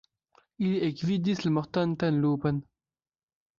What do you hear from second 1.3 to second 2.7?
la mortantan lupon.